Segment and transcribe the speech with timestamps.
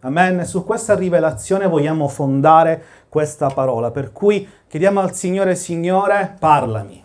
[0.00, 0.44] Amen.
[0.44, 7.04] Su questa rivelazione vogliamo fondare questa parola, per cui chiediamo al Signore, Signore, parlami.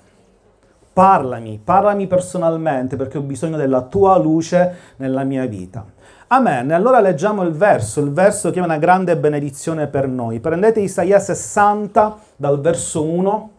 [0.94, 5.86] Parlami, parlami personalmente perché ho bisogno della tua luce nella mia vita.
[6.30, 6.72] Amen.
[6.72, 10.40] Allora leggiamo il verso, il verso che è una grande benedizione per noi.
[10.40, 13.52] Prendete Isaia 60 dal verso 1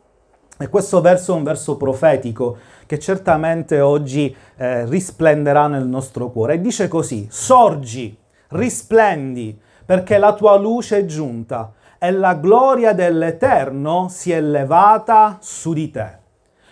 [0.58, 2.56] e questo verso è un verso profetico
[2.86, 6.54] che certamente oggi eh, risplenderà nel nostro cuore.
[6.54, 8.16] E dice così, sorgi
[8.48, 15.72] risplendi, perché la tua luce è giunta e la gloria dell'Eterno si è levata su
[15.72, 16.16] di te.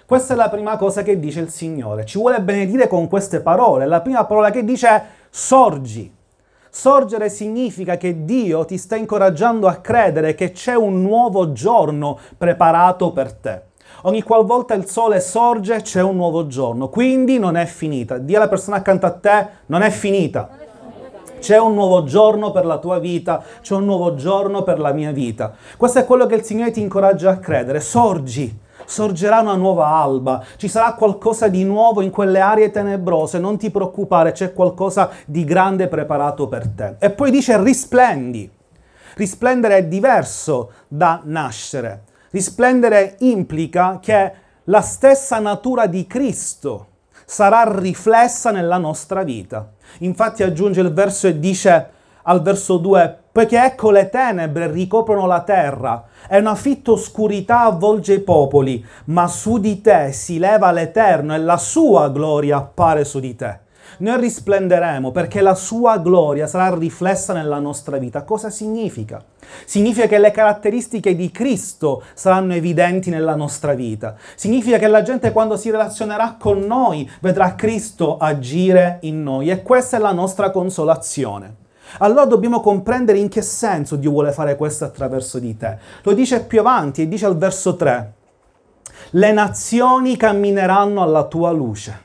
[0.06, 2.04] Questa è la prima cosa che dice il Signore.
[2.04, 3.86] Ci vuole benedire con queste parole.
[3.86, 6.14] La prima parola che dice è sorgi.
[6.70, 13.10] Sorgere significa che Dio ti sta incoraggiando a credere che c'è un nuovo giorno preparato
[13.12, 13.62] per te.
[14.02, 18.18] Ogni qualvolta il sole sorge c'è un nuovo giorno, quindi non è finita.
[18.18, 20.50] Dì alla persona accanto a te, non è finita.
[21.38, 25.12] C'è un nuovo giorno per la tua vita, c'è un nuovo giorno per la mia
[25.12, 25.54] vita.
[25.76, 27.80] Questo è quello che il Signore ti incoraggia a credere.
[27.80, 33.58] Sorgi, sorgerà una nuova alba, ci sarà qualcosa di nuovo in quelle aree tenebrose, non
[33.58, 36.96] ti preoccupare, c'è qualcosa di grande preparato per te.
[36.98, 38.50] E poi dice risplendi.
[39.14, 42.04] Risplendere è diverso da nascere.
[42.30, 44.32] Risplendere implica che
[44.64, 46.88] la stessa natura di Cristo
[47.24, 49.72] sarà riflessa nella nostra vita.
[49.98, 51.90] Infatti aggiunge il verso e dice
[52.22, 58.14] al verso 2, poiché ecco le tenebre ricoprono la terra e una fitta oscurità avvolge
[58.14, 63.20] i popoli, ma su di te si leva l'Eterno e la sua gloria appare su
[63.20, 63.64] di te.
[63.98, 68.24] Noi risplenderemo perché la sua gloria sarà riflessa nella nostra vita.
[68.24, 69.24] Cosa significa?
[69.64, 74.14] Significa che le caratteristiche di Cristo saranno evidenti nella nostra vita.
[74.34, 79.62] Significa che la gente quando si relazionerà con noi vedrà Cristo agire in noi e
[79.62, 81.64] questa è la nostra consolazione.
[81.98, 85.78] Allora dobbiamo comprendere in che senso Dio vuole fare questo attraverso di te.
[86.02, 88.12] Lo dice più avanti e dice al verso 3,
[89.10, 92.04] le nazioni cammineranno alla tua luce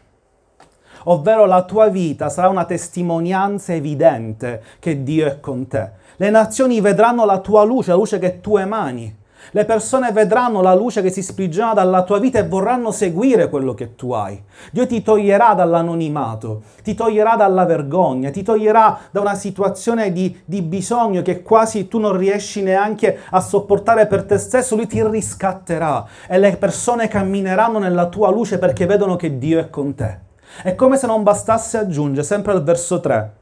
[1.05, 5.89] ovvero la tua vita sarà una testimonianza evidente che Dio è con te.
[6.17, 9.19] Le nazioni vedranno la tua luce, la luce che tu emani.
[9.53, 13.73] Le persone vedranno la luce che si sprigiona dalla tua vita e vorranno seguire quello
[13.73, 14.41] che tu hai.
[14.71, 20.61] Dio ti toglierà dall'anonimato, ti toglierà dalla vergogna, ti toglierà da una situazione di, di
[20.61, 24.75] bisogno che quasi tu non riesci neanche a sopportare per te stesso.
[24.75, 29.69] Lui ti riscatterà e le persone cammineranno nella tua luce perché vedono che Dio è
[29.69, 30.29] con te.
[30.63, 33.33] È come se non bastasse aggiunge, sempre al verso 3,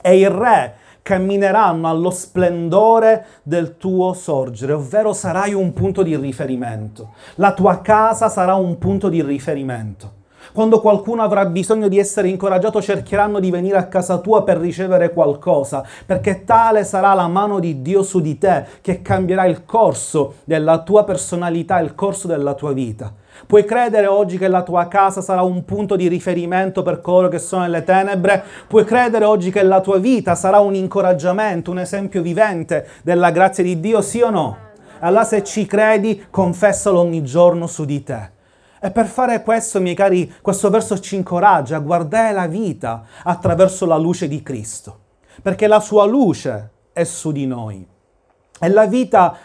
[0.00, 7.12] e il re cammineranno allo splendore del tuo sorgere, ovvero sarai un punto di riferimento.
[7.36, 10.16] La tua casa sarà un punto di riferimento.
[10.52, 15.12] Quando qualcuno avrà bisogno di essere incoraggiato, cercheranno di venire a casa tua per ricevere
[15.12, 20.36] qualcosa, perché tale sarà la mano di Dio su di te che cambierà il corso
[20.44, 23.12] della tua personalità, il corso della tua vita.
[23.46, 27.38] Puoi credere oggi che la tua casa sarà un punto di riferimento per coloro che
[27.38, 28.42] sono nelle tenebre?
[28.66, 33.62] Puoi credere oggi che la tua vita sarà un incoraggiamento, un esempio vivente della grazia
[33.62, 34.56] di Dio, sì o no?
[35.00, 38.30] Allora se ci credi, confessalo ogni giorno su di te.
[38.80, 43.86] E per fare questo, miei cari, questo verso ci incoraggia a guardare la vita attraverso
[43.86, 44.98] la luce di Cristo,
[45.42, 47.86] perché la sua luce è su di noi.
[48.60, 49.36] E la vita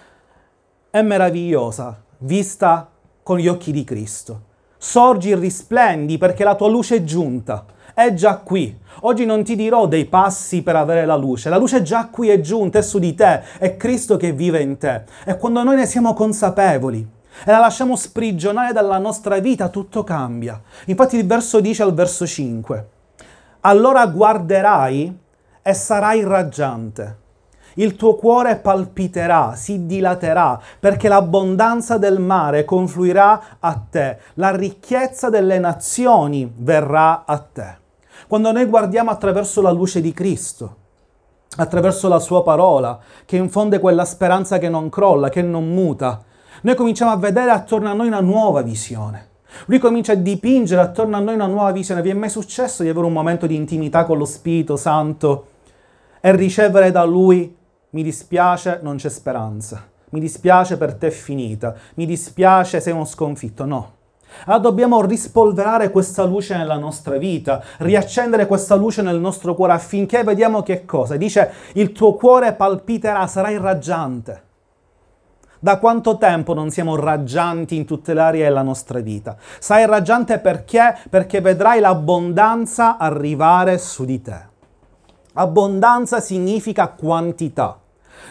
[0.90, 2.93] è meravigliosa, vista
[3.24, 4.52] con gli occhi di Cristo.
[4.78, 8.78] Sorgi e risplendi perché la tua luce è giunta, è già qui.
[9.02, 12.30] Oggi non ti dirò dei passi per avere la luce, la luce è già qui,
[12.30, 15.04] è giunta, è su di te, è Cristo che vive in te.
[15.26, 17.00] E quando noi ne siamo consapevoli
[17.46, 20.62] e la lasciamo sprigionare dalla nostra vita, tutto cambia.
[20.86, 22.90] Infatti il verso dice al verso 5,
[23.62, 25.18] allora guarderai
[25.62, 27.22] e sarai raggiante
[27.76, 35.30] il tuo cuore palpiterà, si dilaterà, perché l'abbondanza del mare confluirà a te, la ricchezza
[35.30, 37.78] delle nazioni verrà a te.
[38.28, 40.76] Quando noi guardiamo attraverso la luce di Cristo,
[41.58, 46.22] attraverso la sua parola, che infonde quella speranza che non crolla, che non muta,
[46.62, 49.30] noi cominciamo a vedere attorno a noi una nuova visione.
[49.66, 52.02] Lui comincia a dipingere attorno a noi una nuova visione.
[52.02, 55.48] Vi è mai successo di avere un momento di intimità con lo Spirito Santo
[56.22, 57.56] e ricevere da Lui
[57.94, 63.06] mi dispiace, non c'è speranza, mi dispiace per te è finita, mi dispiace sei uno
[63.06, 63.92] sconfitto, no.
[64.46, 70.24] Allora dobbiamo rispolverare questa luce nella nostra vita, riaccendere questa luce nel nostro cuore affinché
[70.24, 71.18] vediamo che cosa.
[71.18, 74.44] Dice, il tuo cuore palpiterà, sarai raggiante.
[75.60, 79.38] Da quanto tempo non siamo raggianti in tutte le aree della nostra vita?
[79.60, 80.98] Sarai raggiante perché?
[81.10, 84.52] Perché vedrai l'abbondanza arrivare su di te.
[85.34, 87.80] Abbondanza significa quantità.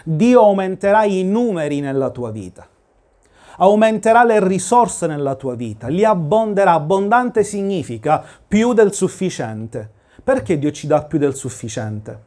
[0.03, 2.67] Dio aumenterà i numeri nella tua vita.
[3.57, 6.73] Aumenterà le risorse nella tua vita, li abbonderà.
[6.73, 9.89] Abbondante significa più del sufficiente.
[10.23, 12.17] Perché Dio ci dà più del sufficiente?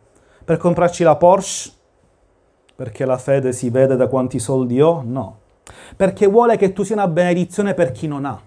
[0.45, 1.71] Per comprarci la Porsche?
[2.77, 5.03] Perché la fede si vede da quanti soldi ho?
[5.05, 5.39] No.
[5.97, 8.41] Perché vuole che tu sia una benedizione per chi non ha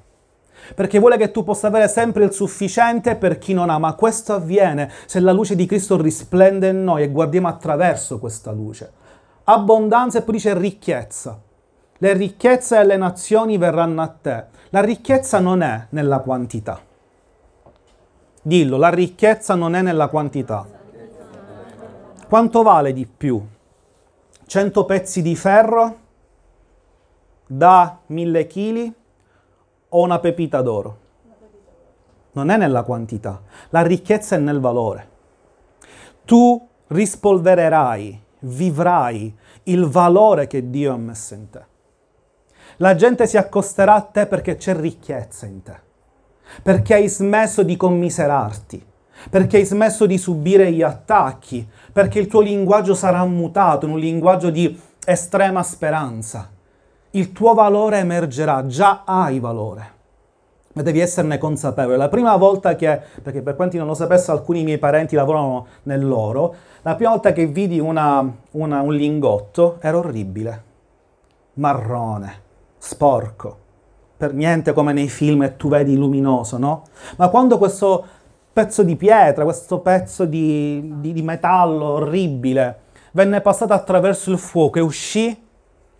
[0.75, 4.33] perché vuole che tu possa avere sempre il sufficiente per chi non ha, ma questo
[4.33, 8.91] avviene se la luce di Cristo risplende in noi e guardiamo attraverso questa luce.
[9.51, 11.41] Abbondanza e poi dice ricchezza.
[11.97, 14.45] Le ricchezze delle nazioni verranno a te.
[14.69, 16.79] La ricchezza non è nella quantità.
[18.43, 20.67] Dillo, la ricchezza non è nella quantità.
[22.27, 23.43] Quanto vale di più?
[24.45, 25.97] 100 pezzi di ferro
[27.47, 28.93] da 1000 kg
[29.89, 30.97] o una pepita d'oro.
[32.33, 35.09] Non è nella quantità, la ricchezza è nel valore.
[36.23, 41.61] Tu rispolvererai, vivrai il valore che Dio ha messo in te.
[42.77, 45.75] La gente si accosterà a te perché c'è ricchezza in te,
[46.63, 48.85] perché hai smesso di commiserarti,
[49.29, 53.99] perché hai smesso di subire gli attacchi, perché il tuo linguaggio sarà mutato in un
[53.99, 56.57] linguaggio di estrema speranza
[57.11, 59.97] il tuo valore emergerà, già hai valore.
[60.71, 61.97] Devi esserne consapevole.
[61.97, 66.55] La prima volta che, perché per quanti non lo sapessero, alcuni miei parenti lavorano nell'oro,
[66.83, 70.63] la prima volta che vidi una, una, un lingotto era orribile,
[71.55, 72.41] marrone,
[72.77, 73.57] sporco,
[74.15, 76.83] per niente come nei film e tu vedi luminoso, no?
[77.17, 78.05] Ma quando questo
[78.51, 82.79] pezzo di pietra, questo pezzo di, di, di metallo orribile
[83.13, 85.47] venne passato attraverso il fuoco e uscì,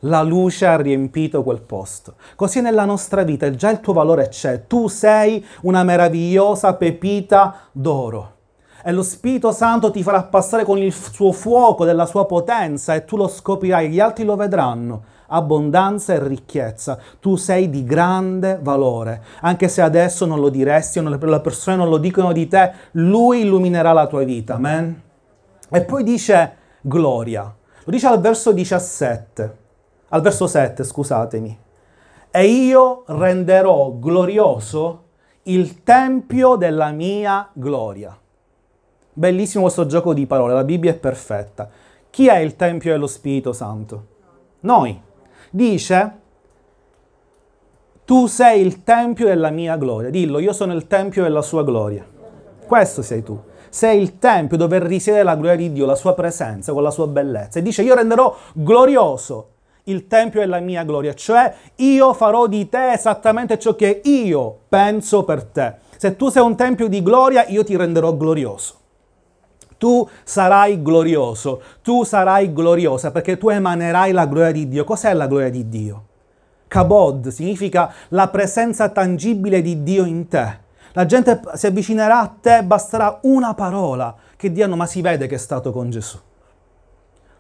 [0.03, 2.15] la luce ha riempito quel posto.
[2.35, 4.67] Così nella nostra vita già il tuo valore c'è.
[4.67, 8.37] Tu sei una meravigliosa pepita d'oro.
[8.81, 13.03] E lo Spirito Santo ti farà passare con il suo fuoco della sua potenza e
[13.03, 15.03] tu lo scoprirai, gli altri lo vedranno.
[15.27, 16.97] Abbondanza e ricchezza.
[17.19, 19.21] Tu sei di grande valore.
[19.41, 23.41] Anche se adesso non lo diresti, o le persone non lo dicono di te, Lui
[23.41, 24.55] illuminerà la tua vita.
[24.55, 25.01] Amen.
[25.69, 27.53] E poi dice gloria.
[27.83, 29.67] Lo dice al verso 17
[30.09, 31.57] al verso 7, scusatemi.
[32.31, 35.03] E io renderò glorioso
[35.43, 38.17] il tempio della mia gloria.
[39.11, 41.69] Bellissimo questo gioco di parole, la Bibbia è perfetta.
[42.09, 44.05] Chi è il tempio dello Spirito Santo?
[44.61, 45.01] Noi.
[45.51, 46.13] Dice,
[48.05, 50.09] tu sei il tempio della mia gloria.
[50.09, 52.05] Dillo, io sono il tempio della sua gloria.
[52.65, 53.39] Questo sei tu.
[53.69, 57.07] Sei il tempio dove risiede la gloria di Dio, la sua presenza, con la sua
[57.07, 57.59] bellezza.
[57.59, 59.49] E dice, io renderò glorioso
[59.89, 64.59] il Tempio è la mia gloria, cioè io farò di te esattamente ciò che io
[64.69, 65.75] penso per te.
[65.97, 68.75] Se tu sei un Tempio di gloria, io ti renderò glorioso.
[69.77, 74.83] Tu sarai glorioso, tu sarai gloriosa perché tu emanerai la gloria di Dio.
[74.83, 76.03] Cos'è la gloria di Dio?
[76.67, 80.67] Kabod significa la presenza tangibile di Dio in te.
[80.93, 85.35] La gente si avvicinerà a te, basterà una parola che diano ma si vede che
[85.35, 86.17] è stato con Gesù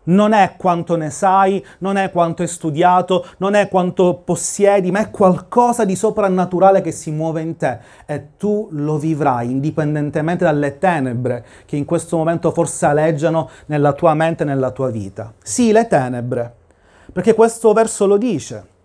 [0.03, 4.99] non è quanto ne sai, non è quanto hai studiato, non è quanto possiedi, ma
[4.99, 10.77] è qualcosa di soprannaturale che si muove in te e tu lo vivrai indipendentemente dalle
[10.77, 15.33] tenebre che in questo momento forse aleggiano nella tua mente e nella tua vita.
[15.43, 16.55] Sì, le tenebre,
[17.11, 18.77] perché questo verso lo dice.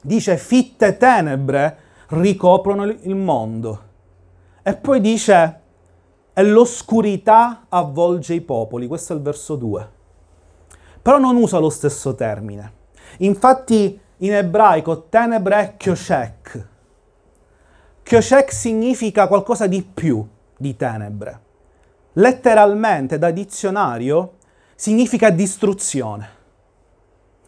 [0.00, 1.76] Dice fitte tenebre
[2.08, 3.80] ricoprono il mondo.
[4.62, 5.60] E poi dice
[6.34, 8.86] e l'oscurità avvolge i popoli.
[8.86, 10.00] Questo è il verso 2
[11.02, 12.80] però non usa lo stesso termine.
[13.18, 16.68] Infatti in ebraico tenebre è kyoshek.
[18.04, 20.24] Kyoshek significa qualcosa di più
[20.56, 21.40] di tenebre.
[22.14, 24.34] Letteralmente da dizionario
[24.76, 26.40] significa distruzione.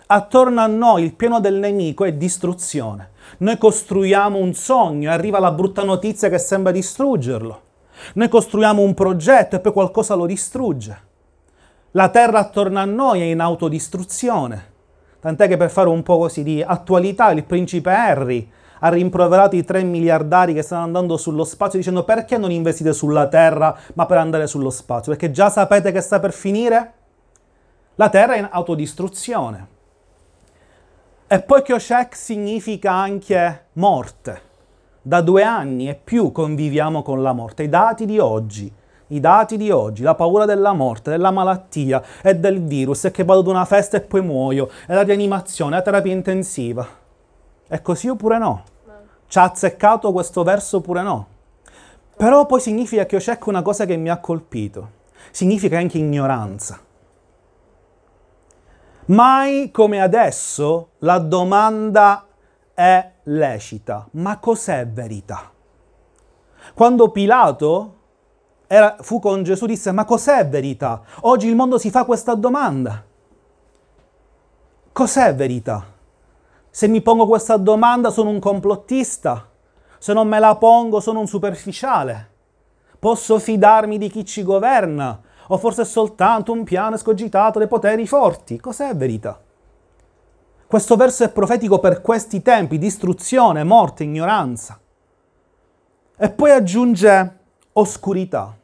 [0.06, 3.11] Attorno a noi il piano del nemico è distruzione.
[3.38, 7.62] Noi costruiamo un sogno e arriva la brutta notizia che sembra distruggerlo.
[8.14, 11.12] Noi costruiamo un progetto e poi qualcosa lo distrugge.
[11.96, 14.72] La Terra attorno a noi è in autodistruzione.
[15.20, 19.62] Tant'è che per fare un po' così di attualità, il principe Harry ha rimproverato i
[19.62, 24.16] tre miliardari che stanno andando sullo spazio dicendo perché non investite sulla Terra ma per
[24.16, 25.12] andare sullo spazio?
[25.12, 26.92] Perché già sapete che sta per finire?
[27.94, 29.68] La Terra è in autodistruzione.
[31.28, 34.40] E poi Kyoshek significa anche morte.
[35.00, 37.62] Da due anni e più conviviamo con la morte.
[37.62, 42.37] I dati di oggi i dati di oggi, la paura della morte, della malattia e
[42.37, 45.82] del virus, e che vado ad una festa e poi muoio, e la rianimazione, la
[45.82, 46.87] terapia intensiva.
[47.66, 48.62] È così oppure no?
[49.26, 51.26] Ci ha azzeccato questo verso oppure no?
[52.16, 55.02] Però poi significa che io cerco una cosa che mi ha colpito.
[55.30, 56.78] significa anche ignoranza.
[59.06, 62.26] Mai come adesso la domanda
[62.73, 64.06] è lecita.
[64.12, 65.50] Ma cos'è verità?
[66.73, 67.94] Quando Pilato
[68.66, 71.02] era, fu con Gesù disse ma cos'è verità?
[71.23, 73.04] Oggi il mondo si fa questa domanda.
[74.92, 75.85] Cos'è verità?
[76.71, 79.49] Se mi pongo questa domanda sono un complottista,
[79.99, 82.30] se non me la pongo sono un superficiale.
[82.99, 88.06] Posso fidarmi di chi ci governa o forse è soltanto un piano escogitato dei poteri
[88.06, 88.59] forti?
[88.59, 89.38] Cos'è verità?
[90.66, 94.80] Questo verso è profetico per questi tempi, distruzione, morte, ignoranza.
[96.16, 97.43] E poi aggiunge
[97.74, 98.56] oscurità.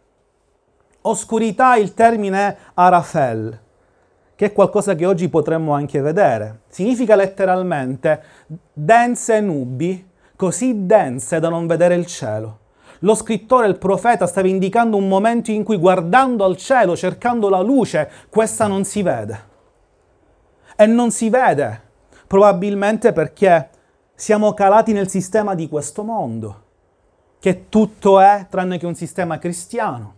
[1.02, 3.58] Oscurità, il termine è arafel,
[4.34, 6.60] che è qualcosa che oggi potremmo anche vedere.
[6.68, 8.22] Significa letteralmente
[8.72, 12.58] dense nubi, così dense da non vedere il cielo.
[13.00, 17.60] Lo scrittore, il profeta, stava indicando un momento in cui guardando al cielo, cercando la
[17.60, 19.48] luce, questa non si vede.
[20.76, 21.88] E non si vede
[22.26, 23.70] probabilmente perché
[24.14, 26.68] siamo calati nel sistema di questo mondo
[27.40, 30.14] che tutto è tranne che un sistema cristiano,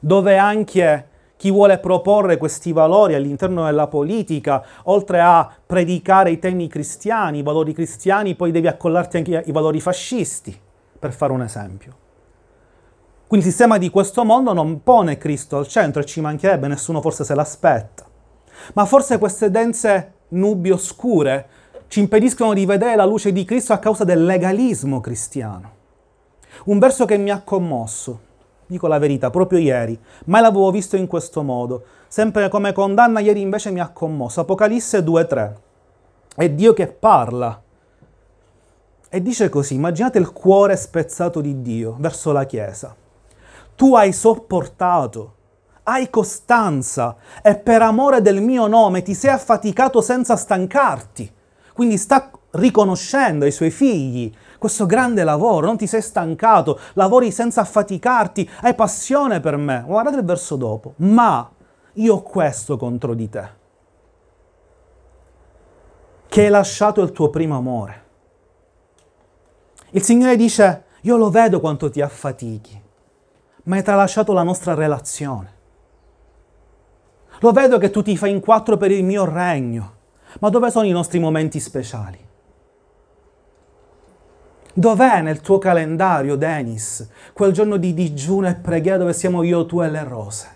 [0.00, 6.68] dove anche chi vuole proporre questi valori all'interno della politica, oltre a predicare i temi
[6.68, 10.58] cristiani, i valori cristiani, poi devi accollarti anche i valori fascisti,
[10.98, 12.04] per fare un esempio.
[13.26, 17.00] Quindi il sistema di questo mondo non pone Cristo al centro e ci mancherebbe, nessuno
[17.00, 18.04] forse se l'aspetta.
[18.74, 21.48] Ma forse queste dense nubi oscure
[21.96, 25.70] ci impediscono di vedere la luce di Cristo a causa del legalismo cristiano.
[26.66, 28.20] Un verso che mi ha commosso,
[28.66, 33.40] dico la verità, proprio ieri, mai l'avevo visto in questo modo, sempre come condanna, ieri
[33.40, 34.42] invece mi ha commosso.
[34.42, 35.52] Apocalisse 2.3,
[36.36, 37.62] è Dio che parla.
[39.08, 42.94] E dice così, immaginate il cuore spezzato di Dio verso la Chiesa.
[43.74, 45.34] Tu hai sopportato,
[45.84, 51.32] hai costanza e per amore del mio nome ti sei affaticato senza stancarti.
[51.76, 57.60] Quindi sta riconoscendo ai suoi figli questo grande lavoro, non ti sei stancato, lavori senza
[57.60, 59.84] affaticarti, hai passione per me.
[59.86, 60.94] Guardate il verso dopo.
[60.96, 61.50] Ma
[61.92, 63.48] io ho questo contro di te,
[66.28, 68.04] che hai lasciato il tuo primo amore.
[69.90, 72.82] Il Signore dice, io lo vedo quanto ti affatichi,
[73.64, 75.52] ma hai tralasciato la nostra relazione.
[77.40, 79.95] Lo vedo che tu ti fai in quattro per il mio regno.
[80.40, 82.18] Ma dove sono i nostri momenti speciali?
[84.74, 89.80] Dov'è nel tuo calendario, Denis, quel giorno di digiuno e preghiera dove siamo io, tu
[89.80, 90.54] e le rose?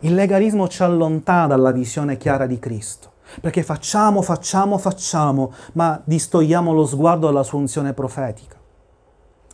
[0.00, 6.72] Il legalismo ci allontana dalla visione chiara di Cristo, perché facciamo, facciamo, facciamo, ma distogliamo
[6.72, 8.56] lo sguardo dalla sua unzione profetica.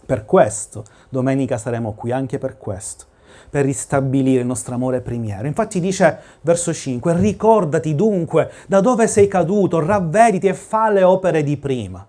[0.04, 3.06] Per questo, domenica saremo qui, anche per questo
[3.48, 5.46] per ristabilire il nostro amore primiero.
[5.46, 11.42] Infatti dice, verso 5, ricordati dunque da dove sei caduto, ravvediti e fa le opere
[11.42, 12.06] di prima.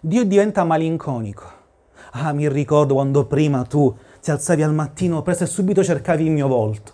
[0.00, 1.44] Dio diventa malinconico.
[2.12, 6.30] Ah, mi ricordo quando prima tu ti alzavi al mattino presto e subito cercavi il
[6.30, 6.92] mio volto.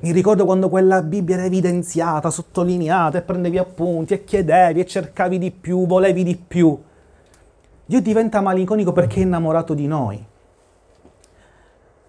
[0.00, 5.38] Mi ricordo quando quella Bibbia era evidenziata, sottolineata e prendevi appunti e chiedevi e cercavi
[5.38, 6.78] di più, volevi di più.
[7.84, 10.24] Dio diventa malinconico perché è innamorato di noi.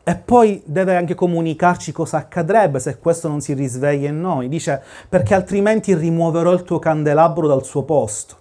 [0.05, 4.49] E poi deve anche comunicarci cosa accadrebbe se questo non si risveglia in noi.
[4.49, 8.35] Dice, perché altrimenti rimuoverò il tuo candelabro dal suo posto,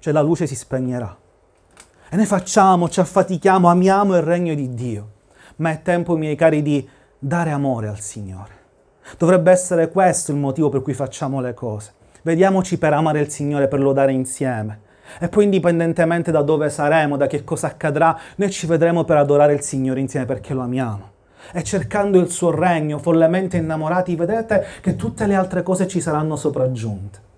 [0.00, 1.16] cioè la luce si spegnerà.
[2.10, 5.10] E noi facciamo, ci affatichiamo, amiamo il regno di Dio.
[5.56, 8.52] Ma è tempo, miei cari, di dare amore al Signore.
[9.16, 11.92] Dovrebbe essere questo il motivo per cui facciamo le cose.
[12.22, 14.80] Vediamoci per amare il Signore, per lodare insieme.
[15.18, 19.54] E poi indipendentemente da dove saremo, da che cosa accadrà, noi ci vedremo per adorare
[19.54, 21.12] il Signore insieme perché lo amiamo.
[21.52, 26.36] E cercando il suo regno, follemente innamorati, vedete che tutte le altre cose ci saranno
[26.36, 27.32] sopraggiunte.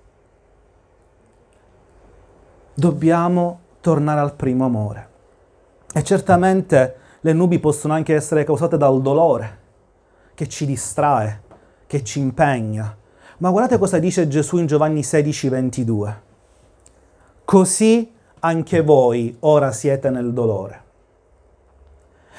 [2.72, 5.08] Dobbiamo tornare al primo amore.
[5.92, 9.58] E certamente le nubi possono anche essere causate dal dolore,
[10.34, 11.42] che ci distrae,
[11.86, 12.96] che ci impegna.
[13.38, 16.24] Ma guardate cosa dice Gesù in Giovanni 16, 22
[17.46, 20.82] così anche voi ora siete nel dolore.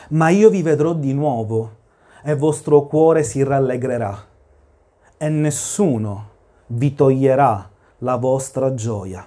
[0.10, 1.76] Ma io vi vedrò di nuovo
[2.24, 4.26] e vostro cuore si rallegrerà
[5.18, 6.30] e nessuno
[6.68, 9.26] vi toglierà la vostra gioia.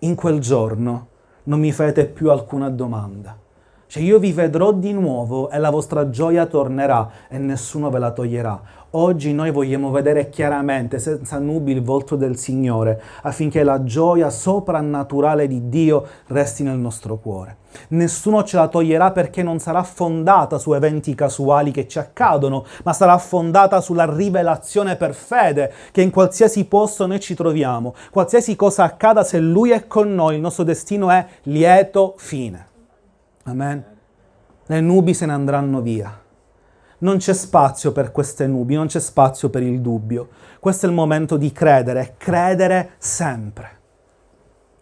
[0.00, 1.06] In quel giorno
[1.44, 3.38] non mi fate più alcuna domanda.
[3.86, 8.10] Cioè io vi vedrò di nuovo e la vostra gioia tornerà e nessuno ve la
[8.10, 8.60] toglierà.
[8.90, 15.48] Oggi noi vogliamo vedere chiaramente, senza nubi, il volto del Signore, affinché la gioia soprannaturale
[15.48, 17.56] di Dio resti nel nostro cuore.
[17.88, 22.92] Nessuno ce la toglierà perché non sarà fondata su eventi casuali che ci accadono, ma
[22.92, 28.84] sarà fondata sulla rivelazione per fede che in qualsiasi posto noi ci troviamo, qualsiasi cosa
[28.84, 32.66] accada, se Lui è con noi, il nostro destino è lieto fine.
[33.42, 33.84] Amen.
[34.64, 36.24] Le nubi se ne andranno via
[36.98, 40.28] non c'è spazio per queste nubi, non c'è spazio per il dubbio.
[40.60, 43.70] Questo è il momento di credere, credere sempre.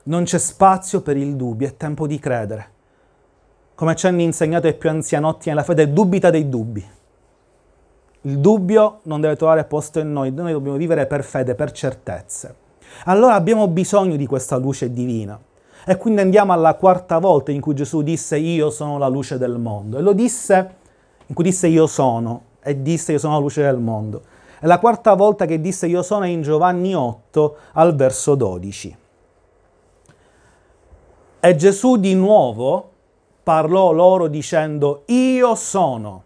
[0.05, 2.73] Non c'è spazio per il dubbio, è tempo di credere.
[3.75, 6.87] Come ci hanno insegnato i più anzianotti nella fede, dubita dei dubbi.
[8.23, 12.55] Il dubbio non deve trovare posto in noi, noi dobbiamo vivere per fede, per certezze.
[13.07, 15.39] Allora abbiamo bisogno di questa luce divina.
[15.87, 19.59] E quindi andiamo alla quarta volta in cui Gesù disse io sono la luce del
[19.59, 19.99] mondo.
[19.99, 20.77] E lo disse
[21.27, 24.23] in cui disse io sono e disse io sono la luce del mondo.
[24.61, 28.97] E la quarta volta che disse io sono è in Giovanni 8 al verso 12.
[31.41, 32.91] E Gesù di nuovo
[33.43, 36.25] parlò loro dicendo io sono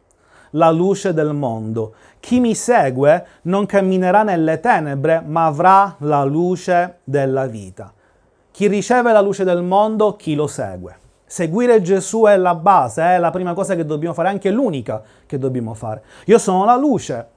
[0.53, 1.95] la luce del mondo.
[2.21, 7.93] Chi mi segue non camminerà nelle tenebre, ma avrà la luce della vita.
[8.51, 11.08] Chi riceve la luce del mondo, chi lo segue.
[11.29, 15.37] Seguire Gesù è la base, è la prima cosa che dobbiamo fare, anche l'unica che
[15.37, 16.03] dobbiamo fare.
[16.25, 17.29] Io sono la luce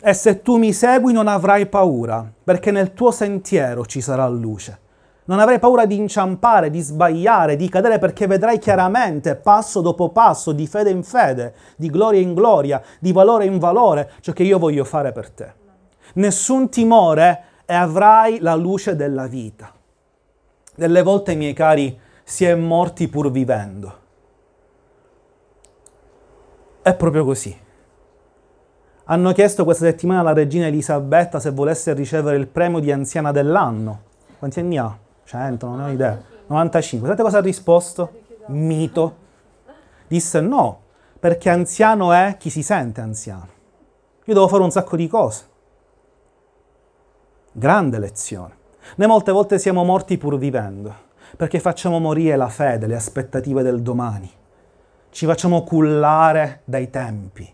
[0.00, 4.86] e se tu mi segui non avrai paura, perché nel tuo sentiero ci sarà luce.
[5.26, 10.52] Non avrai paura di inciampare, di sbagliare, di cadere, perché vedrai chiaramente, passo dopo passo,
[10.52, 14.58] di fede in fede, di gloria in gloria, di valore in valore, ciò che io
[14.58, 15.52] voglio fare per te.
[16.14, 19.70] Nessun timore e avrai la luce della vita.
[20.74, 23.98] Delle volte, miei cari, si è morti pur vivendo.
[26.82, 27.58] È proprio così.
[29.04, 34.02] Hanno chiesto questa settimana alla regina Elisabetta se volesse ricevere il premio di anziana dell'anno.
[34.38, 34.94] Quanti anni ha?
[35.24, 36.20] 100, non ho idea.
[36.48, 37.08] 95.
[37.08, 38.20] Sapete cosa ha risposto?
[38.48, 39.16] Mito.
[40.06, 40.80] Disse no,
[41.18, 43.48] perché anziano è chi si sente anziano.
[44.26, 45.44] Io devo fare un sacco di cose.
[47.52, 48.54] Grande lezione.
[48.96, 53.82] Noi molte volte siamo morti pur vivendo perché facciamo morire la fede, le aspettative del
[53.82, 54.30] domani.
[55.10, 57.52] Ci facciamo cullare dai tempi.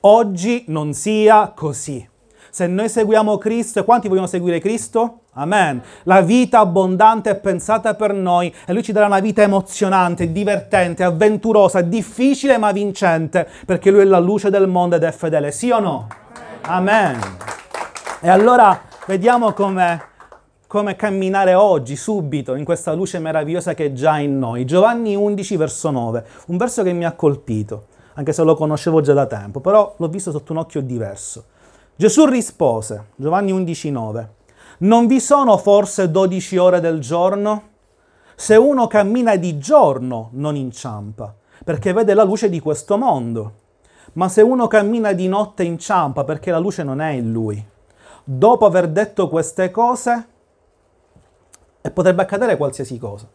[0.00, 2.08] Oggi non sia così.
[2.50, 5.20] Se noi seguiamo Cristo, quanti vogliono seguire Cristo?
[5.34, 5.80] Amen.
[6.04, 11.04] La vita abbondante è pensata per noi e Lui ci darà una vita emozionante, divertente,
[11.04, 15.52] avventurosa, difficile ma vincente, perché Lui è la luce del mondo ed è fedele.
[15.52, 16.06] Sì o no?
[16.62, 17.18] Amen.
[18.20, 20.02] E allora vediamo come
[20.68, 24.66] come camminare oggi, subito, in questa luce meravigliosa che è già in noi.
[24.66, 29.14] Giovanni 11, verso 9, un verso che mi ha colpito, anche se lo conoscevo già
[29.14, 31.44] da tempo, però l'ho visto sotto un occhio diverso.
[31.96, 34.28] Gesù rispose, Giovanni 11, 9,
[34.80, 37.62] non vi sono forse 12 ore del giorno?
[38.36, 43.52] Se uno cammina di giorno non inciampa, perché vede la luce di questo mondo.
[44.12, 47.64] Ma se uno cammina di notte inciampa, perché la luce non è in lui.
[48.22, 50.26] Dopo aver detto queste cose,
[51.80, 53.28] e potrebbe accadere qualsiasi cosa.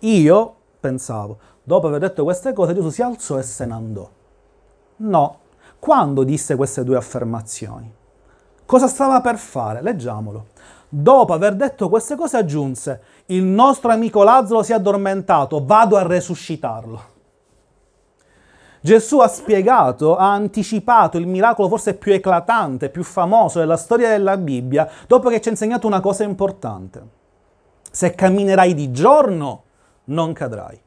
[0.00, 4.08] Io pensavo, dopo aver detto queste cose, Gesù si alzò e se ne andò.
[4.96, 5.38] No.
[5.78, 7.92] Quando disse queste due affermazioni?
[8.66, 9.82] Cosa stava per fare?
[9.82, 10.46] Leggiamolo.
[10.88, 16.02] Dopo aver detto queste cose aggiunse, il nostro amico Lazzaro si è addormentato, vado a
[16.02, 17.12] resuscitarlo.
[18.84, 24.36] Gesù ha spiegato, ha anticipato il miracolo forse più eclatante, più famoso della storia della
[24.36, 27.02] Bibbia, dopo che ci ha insegnato una cosa importante.
[27.90, 29.62] Se camminerai di giorno,
[30.08, 30.78] non cadrai.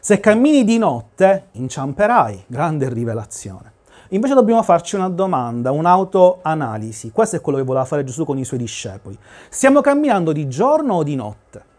[0.00, 2.42] Se cammini di notte, inciamperai.
[2.48, 3.72] Grande rivelazione.
[4.08, 7.12] Invece dobbiamo farci una domanda, un'autoanalisi.
[7.12, 9.16] Questo è quello che voleva fare Gesù con i suoi discepoli.
[9.48, 11.70] Stiamo camminando di giorno o di notte?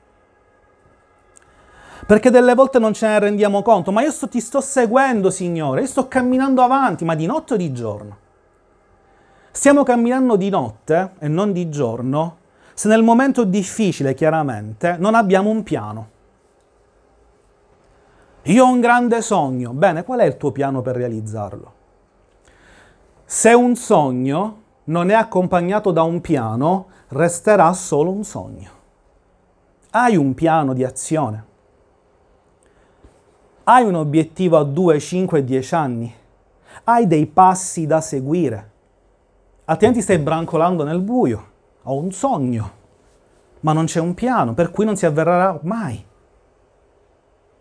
[2.05, 5.81] Perché delle volte non ce ne rendiamo conto, ma io sto, ti sto seguendo, Signore,
[5.81, 8.17] io sto camminando avanti, ma di notte o di giorno?
[9.51, 12.37] Stiamo camminando di notte e non di giorno
[12.73, 16.09] se nel momento difficile, chiaramente, non abbiamo un piano.
[18.43, 21.73] Io ho un grande sogno, bene, qual è il tuo piano per realizzarlo?
[23.23, 28.69] Se un sogno non è accompagnato da un piano, resterà solo un sogno.
[29.91, 31.51] Hai un piano di azione?
[33.65, 36.13] Hai un obiettivo a 2, 5, 10 anni?
[36.83, 38.71] Hai dei passi da seguire?
[39.63, 41.51] Altrimenti stai brancolando nel buio.
[41.83, 42.71] Ho un sogno,
[43.61, 46.05] ma non c'è un piano, per cui non si avverrà mai.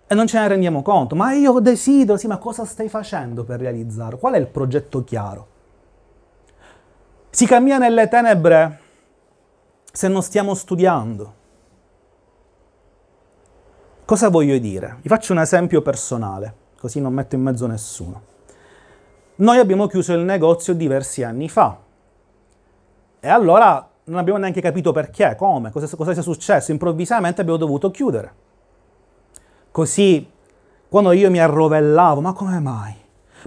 [0.09, 1.15] e non ce ne rendiamo conto.
[1.15, 4.19] Ma io desidero, sì, ma cosa stai facendo per realizzarlo?
[4.19, 5.47] Qual è il progetto chiaro?
[7.31, 8.81] Si cammina nelle tenebre
[9.91, 11.35] se non stiamo studiando.
[14.05, 14.99] Cosa voglio dire?
[15.01, 18.31] Vi faccio un esempio personale, così non metto in mezzo nessuno.
[19.37, 21.79] Noi abbiamo chiuso il negozio diversi anni fa
[23.21, 26.73] e allora non abbiamo neanche capito perché, come, cosa, cosa sia successo.
[26.73, 28.35] Improvvisamente abbiamo dovuto chiudere.
[29.71, 30.29] Così,
[30.89, 32.95] quando io mi arrovellavo, ma come mai?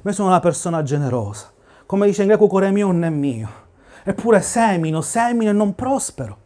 [0.01, 1.51] Ma sono una persona generosa.
[1.85, 3.49] Come dice in greco, cuore mio non è mio.
[4.03, 6.37] Eppure semino, semino e non prospero.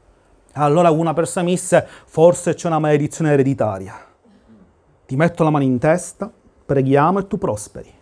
[0.53, 3.95] Allora una persona mi disse, forse c'è una maledizione ereditaria.
[5.05, 6.31] Ti metto la mano in testa,
[6.65, 7.93] preghiamo e tu prosperi.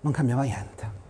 [0.00, 1.00] Non cambiava niente.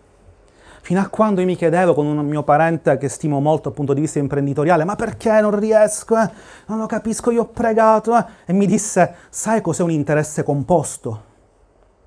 [0.82, 3.94] Fino a quando io mi chiedevo con un mio parente che stimo molto dal punto
[3.94, 6.18] di vista imprenditoriale, ma perché non riesco?
[6.18, 6.28] Eh?
[6.66, 8.16] Non lo capisco, io ho pregato.
[8.18, 8.24] Eh?
[8.46, 11.22] E mi disse, sai cos'è un interesse composto?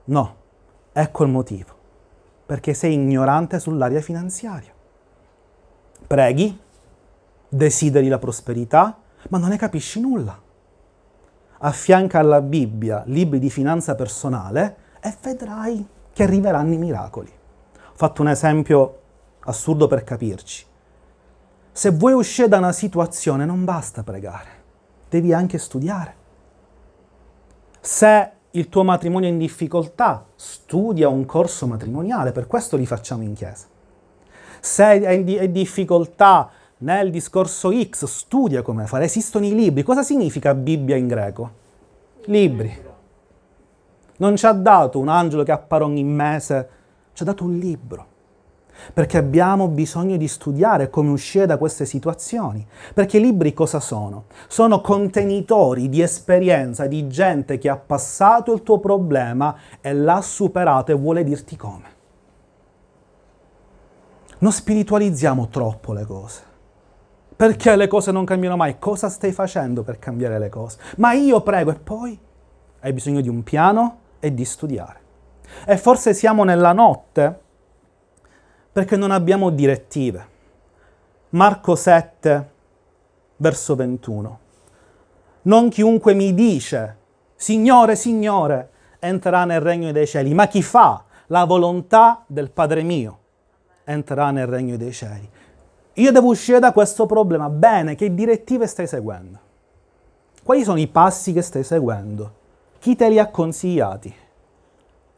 [0.06, 0.36] No,
[0.92, 1.74] ecco il motivo.
[2.46, 4.74] Perché sei ignorante sull'area finanziaria.
[6.06, 6.60] Preghi,
[7.56, 10.40] desideri la prosperità, ma non ne capisci nulla.
[11.60, 17.34] Affianca alla Bibbia libri di finanza personale e vedrai che arriveranno i miracoli
[17.96, 19.00] fatto un esempio
[19.46, 20.66] assurdo per capirci.
[21.72, 24.50] Se vuoi uscire da una situazione non basta pregare,
[25.10, 26.24] devi anche studiare.
[27.80, 33.24] Se il tuo matrimonio è in difficoltà, studia un corso matrimoniale, per questo li facciamo
[33.24, 33.68] in chiesa.
[34.60, 39.06] Se in difficoltà nel discorso X, studia come fare.
[39.06, 39.84] Esistono i libri.
[39.84, 41.52] Cosa significa Bibbia in greco?
[42.26, 42.84] Libri.
[44.18, 46.70] Non ci ha dato un angelo che appare ogni mese
[47.14, 48.14] ci ha dato un libro.
[48.94, 52.66] Perché abbiamo bisogno di studiare come uscire da queste situazioni.
[52.94, 54.26] Perché i libri cosa sono?
[54.48, 60.92] Sono contenitori di esperienza di gente che ha passato il tuo problema e l'ha superato
[60.92, 61.94] e vuole dirti come.
[64.40, 66.54] Non spiritualizziamo troppo le cose.
[67.36, 68.80] Perché le cose non cambiano mai?
[68.80, 70.78] Cosa stai facendo per cambiare le cose?
[70.98, 72.18] Ma io prego e poi
[72.80, 75.00] hai bisogno di un piano e di studiare.
[75.66, 77.40] E forse siamo nella notte
[78.72, 80.34] perché non abbiamo direttive.
[81.30, 82.50] Marco 7,
[83.38, 84.40] verso 21.
[85.44, 86.98] Non chiunque mi dice,
[87.36, 88.70] Signore, Signore,
[89.00, 93.20] entrerà nel regno dei cieli, ma chi fa la volontà del Padre mio
[93.84, 95.30] entrerà nel regno dei cieli.
[95.96, 97.50] Io devo uscire da questo problema.
[97.50, 99.40] Bene, che direttive stai seguendo?
[100.44, 102.44] Quali sono i passi che stai seguendo?
[102.80, 104.24] Chi te li ha consigliati?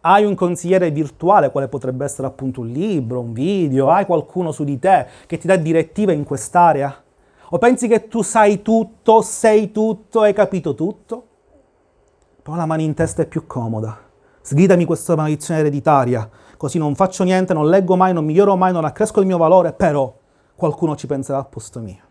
[0.02, 4.64] hai un consigliere virtuale, quale potrebbe essere appunto un libro, un video, hai qualcuno su
[4.64, 7.04] di te che ti dà direttive in quest'area?
[7.50, 11.26] O pensi che tu sai tutto, sei tutto, hai capito tutto?
[12.42, 13.98] Poi la mano in testa è più comoda.
[14.42, 18.86] Sgridami questa maledizione ereditaria, così non faccio niente, non leggo mai, non miglioro mai, non
[18.86, 20.14] accresco il mio valore, però
[20.58, 22.04] qualcuno ci penserà al posto mio.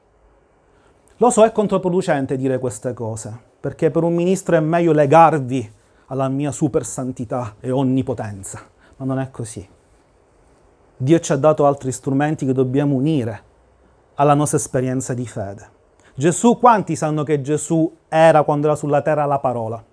[1.19, 5.73] Lo so, è controproducente dire queste cose, perché per un ministro è meglio legarvi
[6.07, 8.61] alla mia super santità e onnipotenza,
[8.97, 9.69] ma non è così.
[10.99, 13.43] Dio ci ha dato altri strumenti che dobbiamo unire
[14.15, 15.75] alla nostra esperienza di fede.
[16.15, 19.85] Gesù, quanti sanno che Gesù era quando era sulla terra la parola?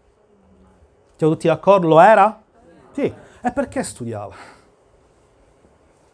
[1.17, 1.87] Siamo tutti d'accordo?
[1.87, 2.41] Lo era?
[2.91, 3.13] Sì.
[3.41, 4.33] E perché studiava?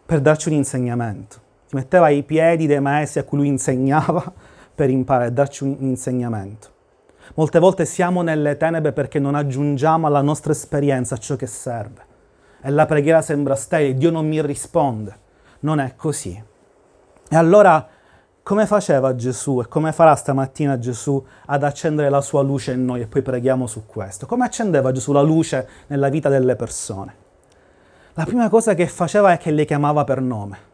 [0.06, 1.48] Per darci un insegnamento.
[1.70, 4.34] Si metteva ai piedi dei maestri a cui lui insegnava
[4.74, 6.68] per imparare, darci un insegnamento.
[7.36, 12.02] Molte volte siamo nelle tenebre perché non aggiungiamo alla nostra esperienza ciò che serve.
[12.60, 15.16] E la preghiera sembra sterile, Dio non mi risponde.
[15.60, 16.44] Non è così.
[17.30, 17.88] E allora
[18.42, 23.02] come faceva Gesù e come farà stamattina Gesù ad accendere la sua luce in noi
[23.02, 24.26] e poi preghiamo su questo?
[24.26, 27.14] Come accendeva Gesù la luce nella vita delle persone?
[28.16, 30.69] La prima cosa che faceva è che le chiamava per nome.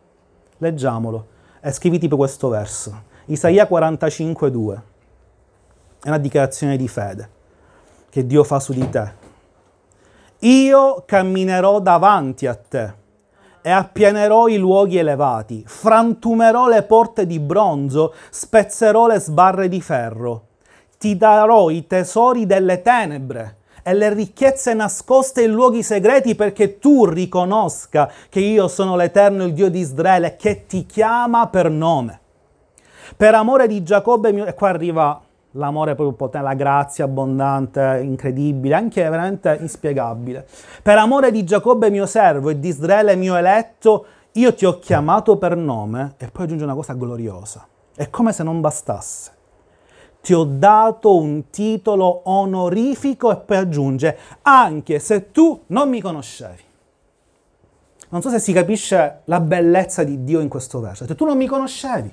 [0.66, 1.28] Leggiamolo
[1.62, 3.04] e scrivi tipo questo verso.
[3.26, 4.84] Isaia 45, 2.
[6.02, 7.30] È una dichiarazione di fede
[8.10, 9.24] che Dio fa su di te.
[10.40, 12.94] Io camminerò davanti a te
[13.62, 20.48] e appianerò i luoghi elevati, frantumerò le porte di bronzo, spezzerò le sbarre di ferro,
[20.98, 27.06] ti darò i tesori delle tenebre e le ricchezze nascoste in luoghi segreti perché tu
[27.06, 32.20] riconosca che io sono l'Eterno, il Dio di Israele, che ti chiama per nome.
[33.16, 35.22] Per amore di Giacobbe, e qua arriva
[35.52, 40.48] l'amore proprio potente, la grazia abbondante, incredibile, anche veramente inspiegabile.
[40.82, 45.38] Per amore di Giacobbe mio servo e di Israele mio eletto, io ti ho chiamato
[45.38, 47.68] per nome e poi aggiunge una cosa gloriosa.
[47.96, 49.35] È come se non bastasse.
[50.26, 56.64] Ti ho dato un titolo onorifico e poi aggiunge, anche se tu non mi conoscevi.
[58.10, 61.06] Non so se si capisce la bellezza di Dio in questo verso.
[61.06, 62.12] Cioè, tu non mi conoscevi,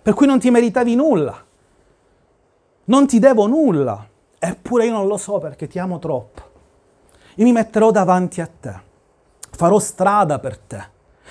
[0.00, 1.36] per cui non ti meritavi nulla.
[2.84, 4.08] Non ti devo nulla.
[4.38, 6.40] Eppure io non lo so perché ti amo troppo.
[7.34, 8.80] Io mi metterò davanti a te.
[9.50, 10.82] Farò strada per te.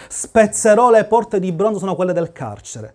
[0.07, 2.93] Spezzerò le porte di bronzo, sono quelle del carcere.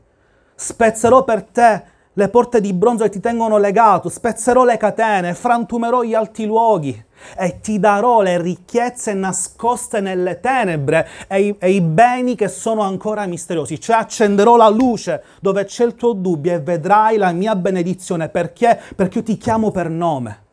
[0.54, 6.02] Spezzerò per te le porte di bronzo che ti tengono legato, spezzerò le catene, frantumerò
[6.02, 7.04] gli alti luoghi
[7.36, 12.82] e ti darò le ricchezze nascoste nelle tenebre e i, e i, beni che sono
[12.82, 13.80] ancora misteriosi.
[13.80, 18.28] Cioè accenderò la luce dove c'è il tuo dubbio e vedrai la mia benedizione.
[18.28, 18.80] Perché?
[18.94, 20.43] Perché io ti chiamo per nome.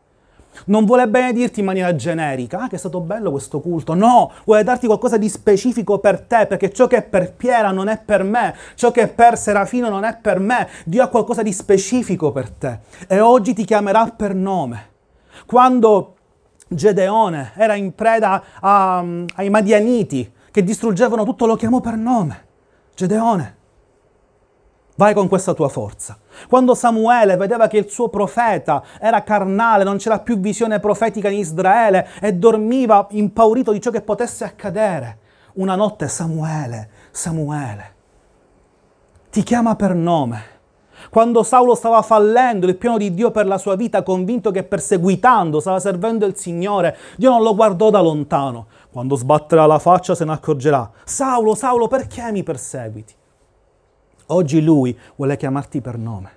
[0.66, 4.64] Non vuole benedirti in maniera generica, ah che è stato bello questo culto, no, vuole
[4.64, 8.24] darti qualcosa di specifico per te, perché ciò che è per Piera non è per
[8.24, 12.32] me, ciò che è per Serafino non è per me, Dio ha qualcosa di specifico
[12.32, 14.90] per te e oggi ti chiamerà per nome.
[15.46, 16.16] Quando
[16.68, 19.04] Gedeone era in preda a,
[19.36, 22.46] ai Madianiti che distruggevano tutto, lo chiamò per nome,
[22.94, 23.60] Gedeone.
[24.96, 26.18] Vai con questa tua forza.
[26.48, 31.40] Quando Samuele vedeva che il suo profeta era carnale, non c'era più visione profetica in
[31.40, 35.18] Israele e dormiva impaurito di ciò che potesse accadere,
[35.54, 37.96] una notte Samuele, Samuele,
[39.30, 40.60] ti chiama per nome.
[41.10, 45.60] Quando Saulo stava fallendo il piano di Dio per la sua vita, convinto che perseguitando
[45.60, 48.68] stava servendo il Signore, Dio non lo guardò da lontano.
[48.92, 50.90] Quando sbatterà la faccia se ne accorgerà.
[51.04, 53.16] Saulo, Saulo, perché mi perseguiti?
[54.32, 56.30] Oggi lui vuole chiamarti per nome,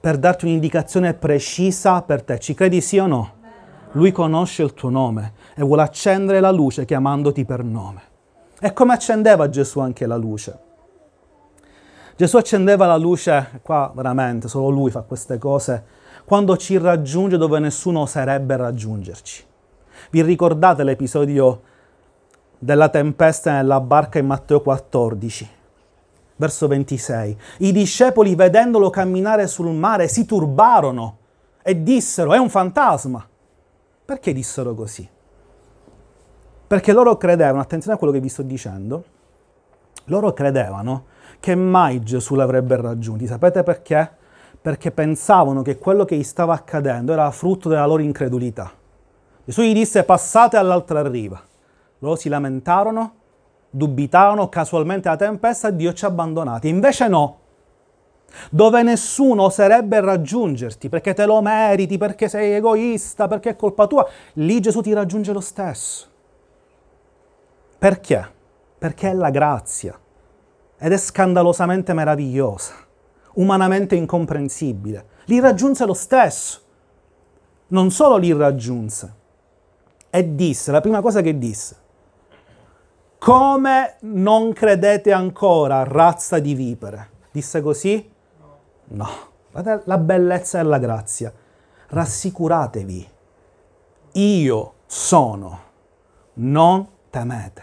[0.00, 2.38] per darti un'indicazione precisa per te.
[2.38, 3.32] Ci credi sì o no?
[3.92, 8.02] Lui conosce il tuo nome e vuole accendere la luce chiamandoti per nome.
[8.60, 10.58] E come accendeva Gesù anche la luce?
[12.14, 15.84] Gesù accendeva la luce, qua veramente solo lui fa queste cose,
[16.24, 19.44] quando ci raggiunge dove nessuno oserebbe raggiungerci.
[20.10, 21.62] Vi ricordate l'episodio
[22.60, 25.60] della tempesta nella barca in Matteo 14?
[26.42, 27.38] Verso 26.
[27.58, 31.18] I discepoli, vedendolo camminare sul mare, si turbarono
[31.62, 33.24] e dissero, è un fantasma.
[34.04, 35.08] Perché dissero così?
[36.66, 39.04] Perché loro credevano, attenzione a quello che vi sto dicendo,
[40.06, 41.04] loro credevano
[41.38, 43.28] che mai Gesù l'avrebbe raggiunti.
[43.28, 44.10] Sapete perché?
[44.60, 48.72] Perché pensavano che quello che gli stava accadendo era frutto della loro incredulità.
[49.44, 51.40] Gesù gli disse passate all'altra riva.
[51.98, 53.14] Loro si lamentarono
[53.74, 56.68] dubitavano casualmente la tempesta e Dio ci ha abbandonati.
[56.68, 57.38] Invece no,
[58.50, 64.06] dove nessuno oserebbe raggiungerti perché te lo meriti, perché sei egoista, perché è colpa tua,
[64.34, 66.06] lì Gesù ti raggiunge lo stesso.
[67.78, 68.30] Perché?
[68.78, 69.98] Perché è la grazia
[70.78, 72.74] ed è scandalosamente meravigliosa,
[73.34, 75.06] umanamente incomprensibile.
[75.26, 76.60] Li raggiunse lo stesso.
[77.68, 79.14] Non solo li raggiunse,
[80.10, 81.76] e disse, la prima cosa che disse,
[83.22, 87.10] come non credete ancora, razza di vipere?
[87.30, 88.10] Disse così?
[88.88, 89.08] No.
[89.52, 91.32] Guardate la bellezza e la grazia.
[91.86, 93.08] Rassicuratevi.
[94.14, 95.60] Io sono.
[96.34, 97.62] Non temete.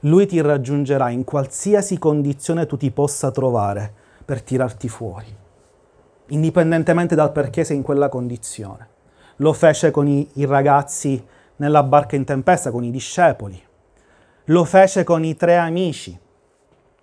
[0.00, 3.94] Lui ti raggiungerà in qualsiasi condizione tu ti possa trovare
[4.26, 5.34] per tirarti fuori,
[6.26, 8.88] indipendentemente dal perché sei in quella condizione.
[9.36, 11.24] Lo fece con i, i ragazzi
[11.56, 13.70] nella barca in tempesta, con i discepoli
[14.46, 16.18] lo fece con i tre amici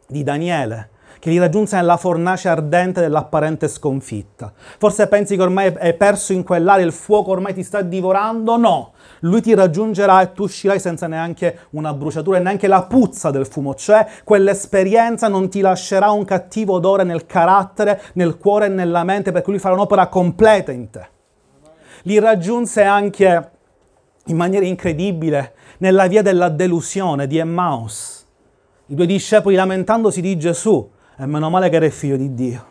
[0.08, 4.52] di Daniele, che li raggiunse nella fornace ardente dell'apparente sconfitta.
[4.78, 8.58] Forse pensi che ormai è perso in quell'aria, il fuoco ormai ti sta divorando?
[8.58, 13.32] No, lui ti raggiungerà e tu uscirai senza neanche una bruciatura e neanche la puzza
[13.32, 18.70] del fumo, cioè quell'esperienza non ti lascerà un cattivo odore nel carattere, nel cuore e
[18.70, 21.08] nella mente, perché lui farà un'opera completa in te.
[22.04, 23.52] Li raggiunse anche
[24.26, 28.26] in maniera incredibile nella via della delusione di Emmaus.
[28.88, 32.66] I due discepoli lamentandosi di Gesù, e meno male che era il figlio di Dio.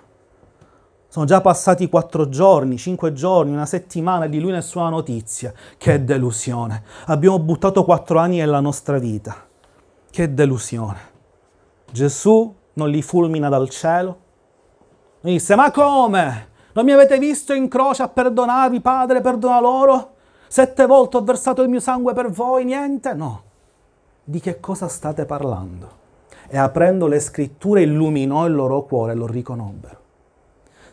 [1.09, 5.53] Sono già passati quattro giorni, cinque giorni, una settimana e di lui nessuna notizia.
[5.79, 6.83] Che delusione.
[7.07, 9.35] Abbiamo buttato quattro anni nella nostra vita.
[10.11, 10.99] Che delusione.
[11.91, 14.19] Gesù non li fulmina dal cielo.
[15.23, 16.49] E disse, ma come?
[16.73, 20.17] Non mi avete visto in croce a perdonarvi, Padre, perdona loro?
[20.49, 23.13] Sette volte ho versato il mio sangue per voi, niente?
[23.13, 23.43] No.
[24.25, 25.97] Di che cosa state parlando?
[26.49, 29.97] E aprendo le scritture illuminò il loro cuore e lo riconobbero.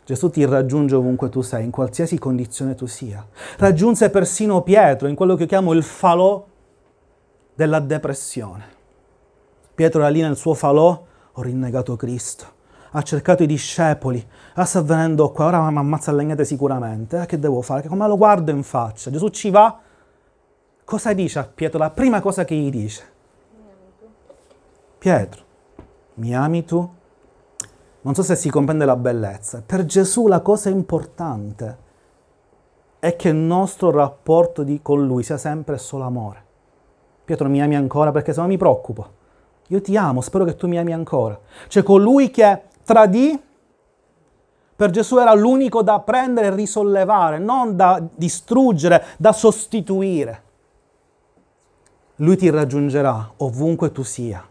[0.06, 3.26] Gesù ti raggiunge ovunque tu sei, in qualsiasi condizione tu sia.
[3.58, 6.46] Raggiunse persino Pietro in quello che io chiamo il falò
[7.56, 8.66] della depressione.
[9.74, 12.55] Pietro era lì nel suo falò, ho rinnegato Cristo.
[12.98, 17.26] Ha cercato i discepoli, ah, sta venendo qua, ora mi ammazza a legnate sicuramente, eh,
[17.26, 17.90] che devo fare?
[17.90, 19.12] Come lo guardo in faccia?
[19.12, 19.80] Gesù ci va,
[20.86, 21.78] cosa dice a Pietro?
[21.78, 23.04] La prima cosa che gli dice,
[24.98, 25.44] Pietro,
[26.16, 26.90] mi ami tu?
[28.00, 29.62] Non so se si comprende la bellezza.
[29.66, 31.78] Per Gesù la cosa importante
[33.00, 36.44] è che il nostro rapporto di, con Lui sia sempre solo amore.
[37.26, 39.24] Pietro mi ami ancora perché se no mi preoccupo.
[39.68, 41.38] Io ti amo, spero che tu mi ami ancora.
[41.68, 43.42] Cioè colui che tradì,
[44.76, 50.44] per Gesù era l'unico da prendere e risollevare, non da distruggere, da sostituire.
[52.18, 54.48] Lui ti raggiungerà ovunque tu sia.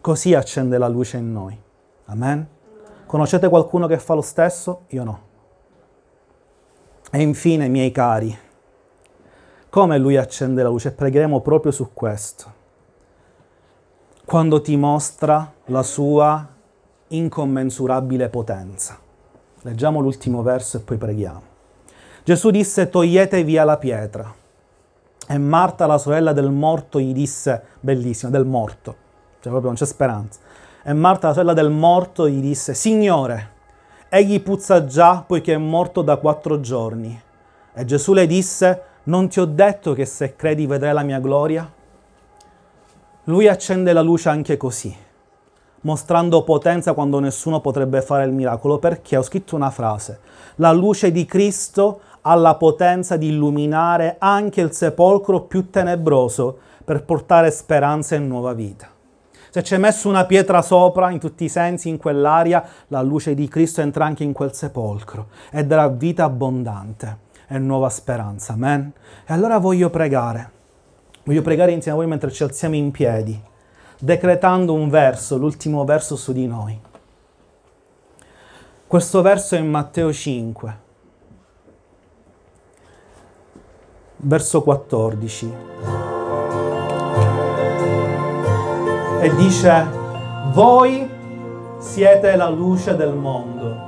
[0.00, 1.58] Così accende la luce in noi.
[2.06, 2.46] Amen?
[3.06, 4.82] Conoscete qualcuno che fa lo stesso?
[4.88, 5.20] Io no.
[7.10, 8.36] E infine, miei cari,
[9.70, 10.92] come lui accende la luce?
[10.92, 12.52] Pregheremo proprio su questo.
[14.24, 16.56] Quando ti mostra la sua
[17.08, 18.98] incommensurabile potenza.
[19.62, 21.42] Leggiamo l'ultimo verso e poi preghiamo.
[22.24, 24.34] Gesù disse togliete via la pietra.
[25.26, 28.96] E Marta, la sorella del morto, gli disse, bellissimo, del morto,
[29.40, 30.40] cioè proprio non c'è speranza.
[30.82, 33.56] E Marta, la sorella del morto, gli disse, Signore,
[34.10, 37.20] Egli puzza già poiché è morto da quattro giorni.
[37.74, 41.70] E Gesù le disse, non ti ho detto che se credi vedrai la mia gloria?
[43.24, 44.96] Lui accende la luce anche così,
[45.82, 50.20] mostrando potenza quando nessuno potrebbe fare il miracolo, perché ho scritto una frase,
[50.56, 57.04] la luce di Cristo ha la potenza di illuminare anche il sepolcro più tenebroso per
[57.04, 58.88] portare speranza e nuova vita.
[59.50, 63.34] Se ci hai messo una pietra sopra, in tutti i sensi, in quell'aria, la luce
[63.34, 68.52] di Cristo entra anche in quel sepolcro e darà vita abbondante e nuova speranza.
[68.52, 68.92] Amen.
[69.26, 70.50] E allora voglio pregare.
[71.24, 73.40] Voglio pregare insieme a voi mentre ci alziamo in piedi,
[73.98, 76.78] decretando un verso, l'ultimo verso su di noi.
[78.86, 80.78] Questo verso è in Matteo 5,
[84.16, 85.76] verso 14.
[89.20, 89.84] e dice,
[90.52, 91.08] voi
[91.78, 93.86] siete la luce del mondo.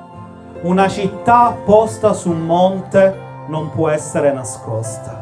[0.63, 3.15] Una città posta su un monte
[3.47, 5.20] non può essere nascosta.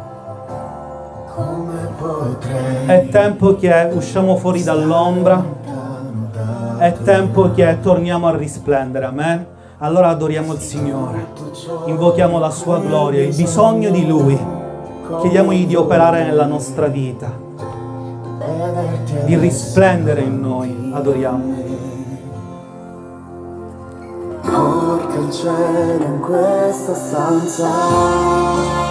[2.86, 5.44] È tempo che usciamo fuori dall'ombra,
[6.78, 9.46] è tempo che torniamo a risplendere, amen?
[9.78, 11.26] Allora adoriamo il Signore,
[11.86, 14.38] invochiamo la sua gloria, il bisogno di Lui,
[15.20, 17.46] chiediamogli di operare nella nostra vita
[19.24, 20.90] di risplendere in noi.
[20.92, 21.66] Adoriamo.
[24.40, 28.87] Porca il cielo in questa stanza